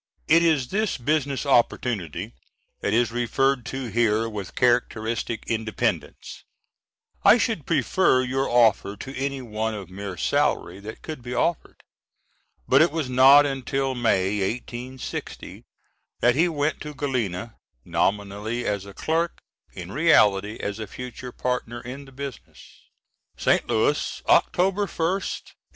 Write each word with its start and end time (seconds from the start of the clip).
It 0.27 0.41
is 0.41 0.69
this 0.69 0.97
business 0.97 1.45
opportunity 1.45 2.33
that 2.79 2.91
is 2.91 3.11
referred 3.11 3.67
to 3.67 3.85
here 3.85 4.27
with 4.27 4.55
characteristic 4.55 5.43
independence, 5.45 6.43
"I 7.23 7.37
should 7.37 7.67
prefer 7.67 8.23
your 8.23 8.49
offer 8.49 8.95
to 8.97 9.15
any 9.15 9.43
one 9.43 9.75
of 9.75 9.91
mere 9.91 10.17
salary 10.17 10.79
that 10.79 11.03
could 11.03 11.21
be 11.21 11.35
offered." 11.35 11.81
But 12.67 12.81
it 12.81 12.91
was 12.91 13.11
not 13.11 13.45
until 13.45 13.93
May, 13.93 14.39
1860, 14.39 15.65
that 16.21 16.33
he 16.33 16.47
went 16.49 16.81
to 16.81 16.95
Galena, 16.95 17.57
nominally 17.85 18.65
as 18.65 18.87
a 18.87 18.95
clerk, 18.95 19.37
in 19.73 19.91
reality 19.91 20.57
as 20.59 20.79
a 20.79 20.87
future 20.87 21.31
partner 21.31 21.79
in 21.79 22.05
the 22.05 22.11
business.] 22.11 22.87
St. 23.37 23.67
Louis, 23.67 24.23
Oct. 24.25 24.49
1st, 24.49 24.49
1858. 24.49 25.55